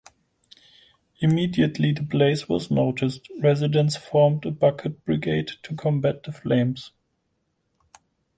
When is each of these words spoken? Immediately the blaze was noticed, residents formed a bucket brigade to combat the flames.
Immediately 1.19 1.91
the 1.91 2.01
blaze 2.01 2.49
was 2.49 2.71
noticed, 2.71 3.29
residents 3.39 3.97
formed 3.97 4.43
a 4.47 4.49
bucket 4.49 5.05
brigade 5.05 5.51
to 5.61 5.75
combat 5.75 6.23
the 6.23 6.31
flames. 6.31 6.89